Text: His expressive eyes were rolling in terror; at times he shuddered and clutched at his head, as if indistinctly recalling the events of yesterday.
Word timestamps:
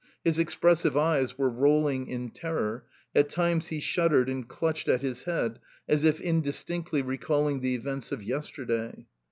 His 0.23 0.39
expressive 0.39 0.97
eyes 0.97 1.37
were 1.37 1.47
rolling 1.51 2.07
in 2.07 2.31
terror; 2.31 2.85
at 3.13 3.29
times 3.29 3.67
he 3.67 3.79
shuddered 3.79 4.29
and 4.29 4.47
clutched 4.49 4.87
at 4.89 5.03
his 5.03 5.25
head, 5.25 5.59
as 5.87 6.03
if 6.03 6.19
indistinctly 6.19 7.03
recalling 7.03 7.59
the 7.59 7.75
events 7.75 8.11
of 8.11 8.23
yesterday. 8.23 9.05